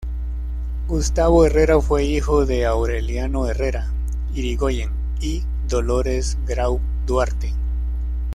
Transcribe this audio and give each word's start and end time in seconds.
Gustavo 0.87 1.45
Herrera 1.45 1.79
fue 1.79 2.05
hijo 2.05 2.47
de 2.47 2.65
Aureliano 2.65 3.45
Herrera 3.47 3.91
Irigoyen 4.33 4.89
y 5.19 5.43
Dolores 5.67 6.39
Grau 6.47 6.81
Duarte. 7.05 7.53